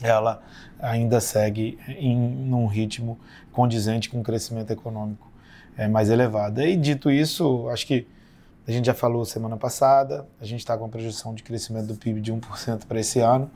ela 0.02 0.42
ainda 0.80 1.22
segue 1.22 1.80
em 1.88 2.18
num 2.18 2.66
ritmo 2.66 3.18
condizente 3.52 4.10
com 4.10 4.20
o 4.20 4.24
crescimento 4.24 4.72
econômico 4.72 5.32
é, 5.78 5.88
mais 5.88 6.10
elevado. 6.10 6.62
E 6.62 6.76
dito 6.76 7.10
isso, 7.10 7.70
acho 7.70 7.88
que 7.88 8.06
a 8.68 8.72
gente 8.72 8.86
já 8.86 8.94
falou 8.94 9.24
semana 9.26 9.58
passada, 9.58 10.26
a 10.40 10.46
gente 10.46 10.60
está 10.60 10.78
com 10.78 10.86
a 10.86 10.90
projeção 10.90 11.34
de 11.34 11.44
crescimento 11.44 11.88
do 11.88 11.96
PIB 11.96 12.22
de 12.22 12.34
1% 12.34 12.86
para 12.86 13.00
esse 13.00 13.20
ano. 13.20 13.50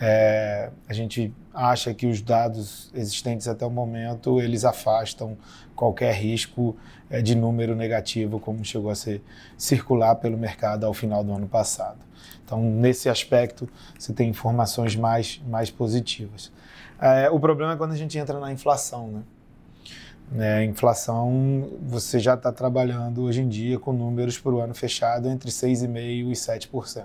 É, 0.00 0.70
a 0.88 0.92
gente 0.92 1.32
acha 1.54 1.92
que 1.94 2.06
os 2.06 2.20
dados 2.20 2.90
existentes 2.94 3.46
até 3.46 3.64
o 3.64 3.70
momento 3.70 4.40
eles 4.40 4.64
afastam 4.64 5.36
qualquer 5.76 6.14
risco 6.14 6.76
é, 7.10 7.20
de 7.20 7.34
número 7.34 7.76
negativo 7.76 8.40
como 8.40 8.64
chegou 8.64 8.90
a 8.90 8.94
ser 8.94 9.22
circular 9.56 10.16
pelo 10.16 10.36
mercado 10.36 10.86
ao 10.86 10.94
final 10.94 11.22
do 11.22 11.32
ano 11.32 11.46
passado. 11.46 11.98
Então, 12.44 12.60
nesse 12.62 13.08
aspecto, 13.08 13.68
você 13.98 14.12
tem 14.12 14.28
informações 14.28 14.96
mais, 14.96 15.40
mais 15.46 15.70
positivas. 15.70 16.52
É, 17.00 17.30
o 17.30 17.38
problema 17.38 17.72
é 17.72 17.76
quando 17.76 17.92
a 17.92 17.96
gente 17.96 18.18
entra 18.18 18.38
na 18.38 18.52
inflação, 18.52 19.08
né? 19.08 19.22
É, 20.38 20.64
inflação, 20.64 21.68
você 21.82 22.18
já 22.18 22.34
está 22.34 22.50
trabalhando 22.50 23.22
hoje 23.22 23.42
em 23.42 23.48
dia 23.48 23.78
com 23.78 23.92
números 23.92 24.38
para 24.38 24.52
o 24.52 24.60
ano 24.60 24.74
fechado 24.74 25.28
entre 25.28 25.50
6,5% 25.50 26.30
e 26.30 26.32
7%. 26.32 27.04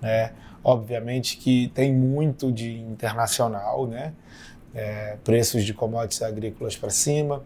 Né? 0.00 0.32
Obviamente 0.64 1.36
que 1.36 1.68
tem 1.74 1.92
muito 1.92 2.52
de 2.52 2.78
internacional, 2.80 3.86
né? 3.86 4.12
É, 4.74 5.18
preços 5.22 5.64
de 5.64 5.74
commodities 5.74 6.22
agrícolas 6.22 6.76
para 6.76 6.88
cima, 6.88 7.42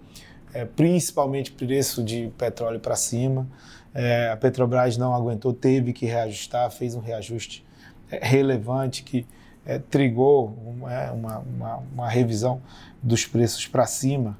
é, 0.54 0.64
principalmente 0.64 1.50
preço 1.50 2.02
de 2.02 2.32
petróleo 2.38 2.78
para 2.78 2.94
cima. 2.94 3.48
É, 3.94 4.30
a 4.30 4.36
Petrobras 4.36 4.96
não 4.96 5.14
aguentou, 5.14 5.52
teve 5.52 5.92
que 5.92 6.06
reajustar, 6.06 6.70
fez 6.70 6.94
um 6.94 7.00
reajuste 7.00 7.64
é, 8.10 8.24
relevante 8.24 9.02
que 9.02 9.26
é, 9.64 9.78
trigou 9.78 10.56
uma, 10.64 10.92
é, 10.92 11.10
uma, 11.10 11.38
uma, 11.38 11.76
uma, 11.92 12.08
revisão 12.08 12.62
dos 13.02 13.26
preços 13.26 13.66
para 13.66 13.86
cima 13.86 14.38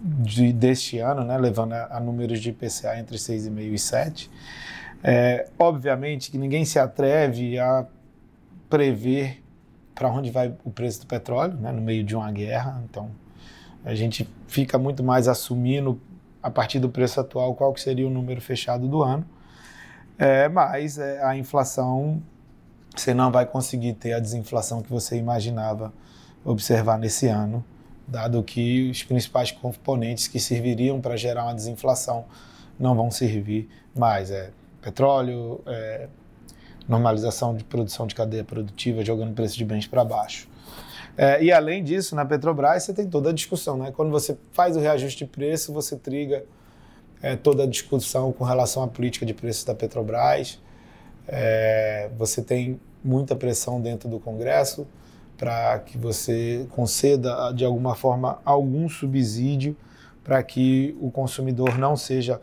de, 0.00 0.52
deste 0.52 0.98
ano, 0.98 1.24
né, 1.24 1.36
levando 1.38 1.72
a, 1.72 1.96
a 1.96 2.00
números 2.00 2.40
de 2.40 2.50
IPCA 2.50 2.98
entre 2.98 3.16
6,5 3.16 3.72
e 3.72 3.78
7. 3.78 4.30
É, 5.02 5.48
obviamente 5.58 6.30
que 6.30 6.38
ninguém 6.38 6.64
se 6.64 6.78
atreve 6.78 7.58
a 7.58 7.86
prever 8.70 9.42
para 9.94 10.08
onde 10.08 10.30
vai 10.30 10.54
o 10.64 10.70
preço 10.70 11.00
do 11.00 11.06
petróleo, 11.06 11.54
né, 11.54 11.72
no 11.72 11.82
meio 11.82 12.04
de 12.04 12.14
uma 12.14 12.30
guerra. 12.30 12.82
Então, 12.88 13.10
a 13.84 13.94
gente 13.94 14.28
fica 14.46 14.78
muito 14.78 15.02
mais 15.02 15.28
assumindo 15.28 16.00
a 16.42 16.50
partir 16.50 16.78
do 16.78 16.88
preço 16.88 17.20
atual 17.20 17.54
qual 17.54 17.72
que 17.72 17.80
seria 17.80 18.06
o 18.06 18.10
número 18.10 18.40
fechado 18.40 18.88
do 18.88 19.02
ano. 19.02 19.24
É, 20.18 20.48
mas 20.48 20.98
é, 20.98 21.22
a 21.22 21.36
inflação, 21.36 22.22
você 22.94 23.12
não 23.12 23.30
vai 23.30 23.46
conseguir 23.46 23.94
ter 23.94 24.12
a 24.12 24.20
desinflação 24.20 24.82
que 24.82 24.90
você 24.90 25.16
imaginava 25.16 25.92
observar 26.44 26.98
nesse 26.98 27.28
ano, 27.28 27.64
dado 28.06 28.42
que 28.42 28.90
os 28.90 29.02
principais 29.02 29.50
componentes 29.52 30.26
que 30.26 30.40
serviriam 30.40 31.00
para 31.00 31.16
gerar 31.16 31.44
uma 31.44 31.54
desinflação 31.54 32.24
não 32.78 32.94
vão 32.94 33.10
servir 33.10 33.68
mais. 33.94 34.30
É, 34.30 34.50
petróleo, 34.82 35.62
é, 35.66 36.08
normalização 36.88 37.54
de 37.54 37.64
produção 37.64 38.06
de 38.06 38.14
cadeia 38.14 38.44
produtiva, 38.44 39.04
jogando 39.04 39.34
preço 39.34 39.56
de 39.56 39.64
bens 39.64 39.86
para 39.86 40.04
baixo. 40.04 40.48
É, 41.16 41.42
e 41.42 41.52
além 41.52 41.84
disso, 41.84 42.14
na 42.14 42.24
Petrobras 42.24 42.82
você 42.82 42.92
tem 42.92 43.08
toda 43.08 43.30
a 43.30 43.32
discussão, 43.32 43.76
né? 43.76 43.92
Quando 43.94 44.10
você 44.10 44.36
faz 44.52 44.76
o 44.76 44.80
reajuste 44.80 45.24
de 45.24 45.30
preço, 45.30 45.72
você 45.72 45.96
triga 45.96 46.44
é, 47.20 47.36
toda 47.36 47.64
a 47.64 47.66
discussão 47.66 48.32
com 48.32 48.44
relação 48.44 48.82
à 48.82 48.88
política 48.88 49.24
de 49.24 49.34
preços 49.34 49.64
da 49.64 49.74
Petrobras. 49.74 50.58
É, 51.28 52.10
você 52.16 52.42
tem 52.42 52.80
muita 53.04 53.36
pressão 53.36 53.80
dentro 53.80 54.08
do 54.08 54.18
Congresso 54.18 54.86
para 55.36 55.78
que 55.80 55.98
você 55.98 56.66
conceda 56.70 57.52
de 57.52 57.64
alguma 57.64 57.94
forma 57.94 58.40
algum 58.44 58.88
subsídio 58.88 59.76
para 60.24 60.42
que 60.42 60.96
o 61.00 61.10
consumidor 61.10 61.76
não 61.78 61.96
seja 61.96 62.40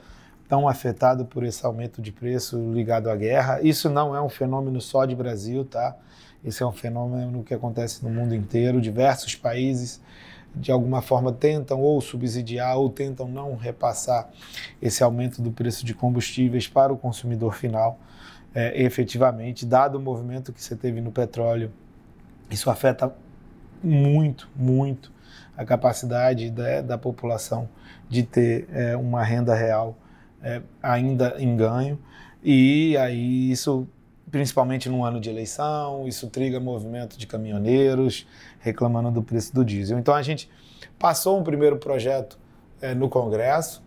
tão 0.50 0.68
afetado 0.68 1.26
por 1.26 1.44
esse 1.44 1.64
aumento 1.64 2.02
de 2.02 2.12
preço 2.12 2.58
ligado 2.74 3.08
à 3.08 3.16
guerra. 3.16 3.62
Isso 3.62 3.88
não 3.88 4.16
é 4.16 4.22
um 4.22 4.28
fenômeno 4.28 4.82
só 4.82 5.06
de 5.06 5.16
Brasil, 5.16 5.64
tá? 5.64 5.96
Isso 6.44 6.64
é 6.64 6.68
um 6.68 6.72
fenômeno 6.72 7.44
que 7.44 7.54
acontece 7.54 8.04
no 8.04 8.10
mundo 8.10 8.34
inteiro. 8.34 8.82
Diversos 8.82 9.36
países, 9.36 10.02
de 10.56 10.72
alguma 10.72 11.04
forma, 11.04 11.32
tentam 11.32 11.80
ou 11.80 12.02
subsidiar 12.02 12.78
ou 12.78 12.90
tentam 12.90 13.28
não 13.28 13.56
repassar 13.56 14.28
esse 14.82 15.04
aumento 15.04 15.40
do 15.40 15.52
preço 15.52 15.86
de 15.86 15.94
combustíveis 15.94 16.68
para 16.68 16.92
o 16.92 16.98
consumidor 16.98 17.54
final. 17.54 18.00
É, 18.56 18.82
efetivamente, 18.82 19.68
dado 19.68 20.00
o 20.00 20.02
movimento 20.02 20.52
que 20.52 20.64
você 20.64 20.76
teve 20.76 21.00
no 21.00 21.12
petróleo, 21.12 21.72
isso 22.50 22.72
afeta 22.72 23.14
muito, 23.84 24.50
muito 24.56 25.12
a 25.56 25.64
capacidade 25.64 26.50
da, 26.50 26.82
da 26.82 26.98
população 26.98 27.70
de 28.10 28.24
ter 28.24 28.68
é, 28.74 28.98
uma 28.98 29.24
renda 29.24 29.54
real 29.54 29.96
é, 30.44 30.62
ainda 30.82 31.36
em 31.40 31.56
ganho. 31.56 32.00
E 32.44 32.96
aí 32.98 33.52
isso, 33.52 33.88
principalmente 34.32 34.90
no 34.90 35.04
ano 35.04 35.20
de 35.20 35.30
eleição, 35.30 36.08
isso 36.08 36.28
triga 36.28 36.60
movimento 36.60 37.18
de 37.18 37.28
caminhoneiros 37.28 38.28
reclamando 38.60 39.12
do 39.12 39.22
preço 39.22 39.54
do 39.54 39.64
diesel. 39.64 40.00
Então 40.00 40.14
a 40.14 40.22
gente 40.22 40.50
passou 40.98 41.40
um 41.40 41.44
primeiro 41.44 41.78
projeto 41.78 42.38
é, 42.82 42.94
no 42.94 43.10
Congresso, 43.10 43.84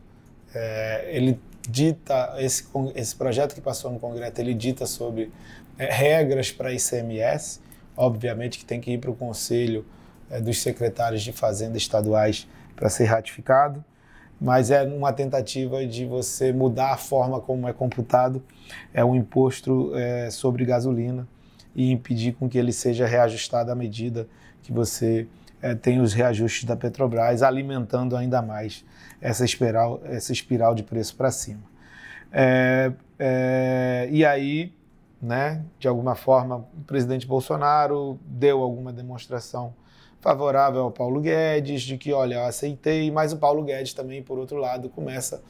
é, 0.54 1.09
ele 1.11 1.40
dita, 1.68 2.35
esse, 2.38 2.66
esse 2.94 3.16
projeto 3.16 3.54
que 3.54 3.61
passou 3.61 3.90
no 3.90 3.99
Congresso, 3.99 4.32
ele 4.38 4.52
dita 4.52 4.85
sobre 4.85 5.32
é, 5.78 5.90
regras 5.90 6.50
para 6.50 6.73
ICMS, 6.73 7.61
obviamente 7.97 8.59
que 8.59 8.64
tem 8.64 8.80
que 8.80 8.90
ir 8.90 8.99
para 8.99 9.11
o 9.11 9.14
Conselho 9.14 9.87
é, 10.30 10.40
dos 10.40 10.61
Secretários 10.61 11.23
de 11.23 11.32
Fazenda 11.32 11.78
Estaduais 11.78 12.47
para 12.76 12.88
ser 12.90 13.04
ratificado 13.04 13.82
mas 14.43 14.73
é 14.73 14.83
uma 14.83 15.13
tentativa 15.13 15.87
de 15.87 16.05
você 16.05 16.53
mudar 16.53 16.93
a 16.93 16.97
forma 16.97 17.41
como 17.41 17.69
é 17.69 17.73
computado 17.73 18.43
é 18.93 19.05
um 19.05 19.15
imposto 19.15 19.93
é, 19.95 20.31
sobre 20.31 20.65
gasolina 20.65 21.29
e 21.77 21.93
impedir 21.93 22.33
com 22.33 22.49
que 22.49 22.59
ele 22.59 22.73
seja 22.73 23.07
reajustado 23.07 23.71
à 23.71 23.75
medida 23.75 24.27
que 24.65 24.73
você 24.73 25.29
é, 25.63 25.77
tem 25.77 26.01
os 26.01 26.13
reajustes 26.13 26.65
da 26.65 26.75
Petrobras, 26.75 27.41
alimentando 27.41 28.17
ainda 28.17 28.43
mais 28.43 28.85
essa 29.21 29.45
espiral, 29.45 30.03
essa 30.05 30.33
espiral 30.33 30.75
de 30.75 30.83
preço 30.83 31.15
para 31.15 31.31
cima. 31.31 31.63
É, 32.33 32.93
é, 33.19 34.09
e 34.11 34.25
aí 34.25 34.73
né? 35.23 35.64
De 35.79 35.87
alguma 35.87 36.17
forma, 36.17 36.67
o 36.76 36.85
presidente 36.85 37.26
Bolsonaro 37.26 38.19
deu 38.26 38.61
alguma 38.61 38.93
demonstração 38.93 39.73
favorável 40.21 40.83
ao 40.83 40.91
Paulo 40.91 41.21
Guedes, 41.21 41.83
de 41.83 41.97
que, 41.97 42.12
olha, 42.12 42.37
eu 42.37 42.45
aceitei, 42.45 43.11
mas 43.11 43.33
o 43.33 43.37
Paulo 43.37 43.62
Guedes 43.62 43.95
também, 43.95 44.23
por 44.23 44.38
outro 44.38 44.57
lado, 44.57 44.88
começa 44.88 45.43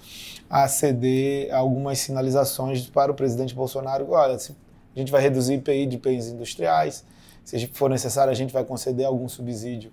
a 0.48 0.68
ceder 0.68 1.54
algumas 1.54 1.98
sinalizações 1.98 2.86
para 2.88 3.10
o 3.10 3.14
presidente 3.14 3.54
Bolsonaro, 3.54 4.10
olha, 4.10 4.34
a 4.34 4.98
gente 4.98 5.12
vai 5.12 5.20
reduzir 5.20 5.54
IPI 5.54 5.86
de 5.86 5.98
bens 5.98 6.28
industriais, 6.28 7.04
se 7.44 7.66
for 7.68 7.90
necessário 7.90 8.30
a 8.30 8.34
gente 8.34 8.52
vai 8.52 8.64
conceder 8.64 9.04
algum 9.04 9.28
subsídio 9.28 9.92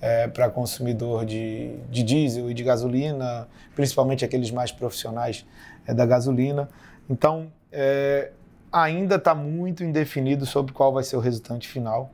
é, 0.00 0.28
para 0.28 0.48
consumidor 0.48 1.26
de, 1.26 1.76
de 1.90 2.02
diesel 2.02 2.50
e 2.50 2.54
de 2.54 2.62
gasolina, 2.62 3.48
principalmente 3.74 4.24
aqueles 4.24 4.50
mais 4.50 4.70
profissionais 4.72 5.46
é, 5.86 5.92
da 5.92 6.06
gasolina. 6.06 6.68
Então, 7.10 7.52
é, 7.70 8.32
ainda 8.74 9.14
está 9.14 9.34
muito 9.36 9.84
indefinido 9.84 10.44
sobre 10.44 10.72
qual 10.72 10.92
vai 10.92 11.04
ser 11.04 11.16
o 11.16 11.20
resultante 11.20 11.68
final 11.68 12.10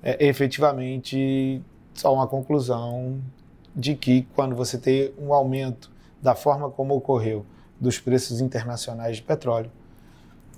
é 0.00 0.24
efetivamente 0.26 1.60
só 1.92 2.14
uma 2.14 2.28
conclusão 2.28 3.20
de 3.74 3.96
que 3.96 4.22
quando 4.34 4.54
você 4.54 4.78
tem 4.78 5.12
um 5.18 5.34
aumento 5.34 5.90
da 6.22 6.36
forma 6.36 6.70
como 6.70 6.94
ocorreu 6.94 7.44
dos 7.80 7.98
preços 7.98 8.40
internacionais 8.40 9.16
de 9.16 9.22
petróleo, 9.22 9.70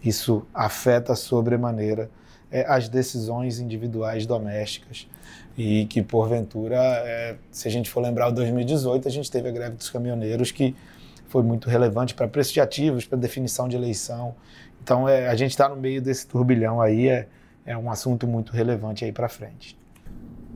isso 0.05 0.47
afeta 0.53 1.15
sobremaneira 1.15 2.11
é, 2.51 2.67
as 2.69 2.89
decisões 2.89 3.59
individuais 3.59 4.27
domésticas 4.27 5.09
e 5.57 5.87
que 5.87 6.03
porventura, 6.03 6.77
é, 6.77 7.37
se 7.51 7.67
a 7.67 7.71
gente 7.71 7.89
for 7.89 8.01
lembrar 8.01 8.29
o 8.29 8.33
2018, 8.33 9.09
a 9.09 9.11
gente 9.11 9.31
teve 9.31 9.49
a 9.49 9.53
greve 9.53 9.77
dos 9.77 9.89
caminhoneiros 9.89 10.51
que 10.51 10.77
foi 11.29 11.43
muito 11.43 11.69
relevante 11.69 12.15
para 12.15 12.29
preço 12.29 12.53
de 12.53 12.61
ativos, 12.61 13.05
para 13.05 13.19
definição 13.19 13.69
de 13.69 13.77
eleição. 13.77 14.35
Então 14.83 15.09
é, 15.09 15.29
a 15.29 15.35
gente 15.35 15.51
está 15.51 15.69
no 15.69 15.77
meio 15.77 16.01
desse 16.01 16.27
turbilhão 16.27 16.81
aí, 16.81 17.09
é, 17.09 17.29
é 17.65 17.77
um 17.77 17.91
assunto 17.91 18.27
muito 18.27 18.53
relevante 18.53 19.05
aí 19.05 19.13
para 19.13 19.29
frente. 19.29 19.79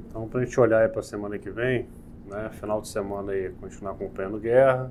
Então, 0.09 0.29
para 0.29 0.41
a 0.41 0.45
gente 0.45 0.59
olhar 0.59 0.89
para 0.89 1.01
a 1.01 1.03
semana 1.03 1.39
que 1.39 1.51
vem, 1.51 1.87
né, 2.27 2.51
final 2.53 2.81
de 2.81 2.89
semana 2.89 3.33
aí, 3.33 3.51
continuar 3.61 3.93
acompanhando 3.93 4.39
guerra, 4.39 4.91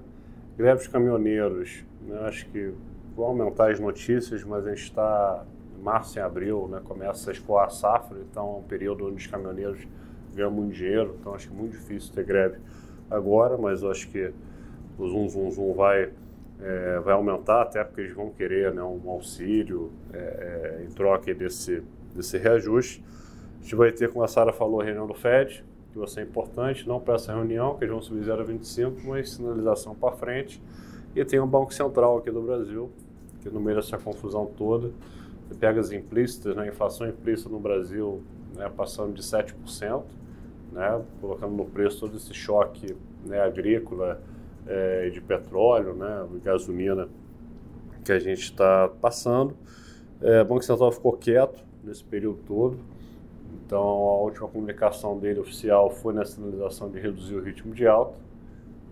greve 0.57 0.77
dos 0.77 0.87
caminhoneiros, 0.87 1.83
né, 2.01 2.19
acho 2.21 2.45
que 2.47 2.73
vão 3.15 3.27
aumentar 3.27 3.71
as 3.71 3.79
notícias, 3.79 4.43
mas 4.43 4.65
a 4.65 4.69
gente 4.69 4.83
está 4.83 5.43
março 5.81 6.19
e 6.19 6.21
abril, 6.21 6.67
né, 6.69 6.81
começa 6.83 7.31
a 7.31 7.33
escoar 7.33 7.67
a 7.67 7.69
safra, 7.69 8.17
então 8.29 8.55
é 8.55 8.57
um 8.59 8.63
período 8.63 9.07
onde 9.07 9.15
os 9.15 9.27
caminhoneiros 9.27 9.87
ganham 10.33 10.51
muito 10.51 10.73
dinheiro, 10.73 11.17
então 11.19 11.33
acho 11.33 11.47
que 11.47 11.53
é 11.53 11.57
muito 11.57 11.71
difícil 11.73 12.13
ter 12.13 12.23
greve 12.23 12.57
agora, 13.09 13.57
mas 13.57 13.81
eu 13.81 13.91
acho 13.91 14.07
que 14.09 14.31
o 14.97 15.07
zum 15.07 15.29
zum 15.29 15.51
zum 15.51 15.73
vai 15.73 16.11
é, 16.61 16.99
vai 16.99 17.13
aumentar 17.13 17.61
até 17.61 17.83
porque 17.83 18.01
eles 18.01 18.13
vão 18.13 18.29
querer 18.29 18.73
né, 18.73 18.83
um 18.83 19.09
auxílio 19.09 19.91
é, 20.13 20.17
é, 20.17 20.85
em 20.85 20.93
troca 20.93 21.33
desse 21.33 21.83
desse 22.13 22.37
reajuste. 22.37 23.03
A 23.59 23.63
gente 23.63 23.75
vai 23.75 23.91
ter, 23.91 24.09
como 24.09 24.23
a 24.23 24.27
Sara 24.27 24.53
falou, 24.53 24.81
a 24.81 24.83
reunião 24.83 25.07
do 25.07 25.13
FED, 25.13 25.63
que 25.91 25.97
vai 25.97 26.07
ser 26.07 26.21
importante, 26.21 26.87
não 26.87 26.99
para 26.99 27.15
essa 27.15 27.33
reunião, 27.33 27.75
que 27.75 27.83
eles 27.83 27.91
vão 27.91 28.01
subir 28.01 28.23
0,25, 28.23 29.03
mas 29.03 29.31
sinalização 29.31 29.95
para 29.95 30.15
frente. 30.15 30.61
E 31.15 31.23
tem 31.25 31.39
o 31.39 31.47
Banco 31.47 31.73
Central 31.73 32.17
aqui 32.17 32.31
do 32.31 32.41
Brasil, 32.41 32.89
que 33.41 33.49
no 33.49 33.59
meio 33.59 33.77
dessa 33.77 33.97
confusão 33.97 34.45
toda, 34.45 34.91
você 35.47 35.55
pega 35.55 35.79
as 35.79 35.91
implícitas, 35.91 36.55
né, 36.55 36.63
a 36.63 36.67
inflação 36.67 37.07
implícita 37.07 37.49
no 37.49 37.59
Brasil 37.59 38.21
né, 38.55 38.71
passando 38.75 39.13
de 39.13 39.21
7%, 39.21 40.03
né, 40.71 41.01
colocando 41.19 41.53
no 41.53 41.65
preço 41.65 42.01
todo 42.01 42.15
esse 42.15 42.33
choque 42.33 42.95
né, 43.25 43.41
agrícola 43.41 44.21
é, 44.69 45.09
de 45.09 45.19
petróleo, 45.19 45.95
né, 45.95 46.25
gasolina 46.43 47.09
que 48.05 48.11
a 48.11 48.19
gente 48.19 48.43
está 48.43 48.87
passando. 49.01 49.57
É, 50.21 50.41
o 50.41 50.45
Banco 50.45 50.63
Central 50.63 50.91
ficou 50.91 51.13
quieto, 51.13 51.63
nesse 51.83 52.03
período 52.03 52.39
todo. 52.45 52.77
Então, 53.65 53.81
a 53.81 54.17
última 54.21 54.47
comunicação 54.47 55.17
dele 55.17 55.39
oficial 55.39 55.89
foi 55.89 56.13
na 56.13 56.23
sinalização 56.23 56.89
de 56.89 56.99
reduzir 56.99 57.35
o 57.35 57.41
ritmo 57.41 57.73
de 57.73 57.87
alta. 57.87 58.17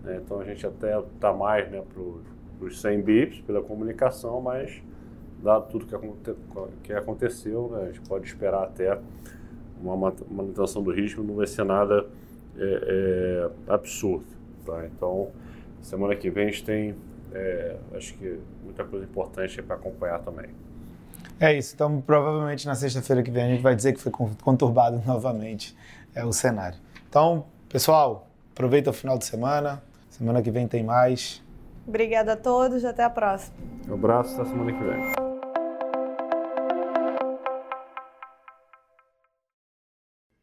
Né? 0.02 0.20
Então, 0.24 0.40
a 0.40 0.44
gente 0.44 0.66
até 0.66 0.98
está 0.98 1.32
mais 1.32 1.70
né, 1.70 1.82
para 1.82 2.66
os 2.66 2.80
100 2.80 3.02
bips 3.02 3.40
pela 3.42 3.60
comunicação, 3.62 4.40
mas, 4.40 4.82
dado 5.42 5.68
tudo 5.70 5.86
que, 5.86 5.94
aconte 5.94 6.34
que 6.82 6.92
aconteceu, 6.92 7.70
né, 7.72 7.82
a 7.82 7.86
gente 7.86 8.00
pode 8.08 8.26
esperar 8.26 8.64
até 8.64 8.98
uma 9.80 10.12
manutenção 10.30 10.82
do 10.82 10.90
ritmo, 10.90 11.22
não 11.22 11.34
vai 11.34 11.46
ser 11.46 11.64
nada 11.64 12.06
é, 12.56 13.50
é, 13.68 13.72
absurdo. 13.72 14.26
Tá? 14.64 14.86
Então, 14.86 15.30
semana 15.82 16.14
que 16.16 16.30
vem 16.30 16.48
a 16.48 16.50
gente 16.50 16.64
tem, 16.64 16.94
é, 17.32 17.76
acho 17.94 18.14
que, 18.14 18.38
muita 18.64 18.84
coisa 18.84 19.04
importante 19.04 19.62
para 19.62 19.76
acompanhar 19.76 20.18
também. 20.20 20.46
É 21.40 21.56
isso. 21.56 21.74
Então, 21.74 22.00
provavelmente 22.00 22.66
na 22.66 22.74
sexta-feira 22.74 23.22
que 23.22 23.30
vem 23.30 23.44
a 23.44 23.48
gente 23.48 23.62
vai 23.62 23.74
dizer 23.74 23.92
que 23.92 24.00
foi 24.00 24.12
conturbado 24.42 25.02
novamente 25.06 25.76
é, 26.14 26.24
o 26.24 26.32
cenário. 26.32 26.78
Então, 27.08 27.46
pessoal, 27.68 28.26
aproveita 28.52 28.90
o 28.90 28.92
final 28.92 29.16
de 29.18 29.24
semana. 29.24 29.82
Semana 30.10 30.42
que 30.42 30.50
vem 30.50 30.66
tem 30.66 30.82
mais. 30.82 31.42
Obrigada 31.86 32.32
a 32.32 32.36
todos. 32.36 32.84
Até 32.84 33.04
a 33.04 33.10
próxima. 33.10 33.56
Um 33.88 33.94
abraço. 33.94 34.40
Até 34.40 34.50
semana 34.50 34.72
que 34.72 34.84
vem. 34.84 35.27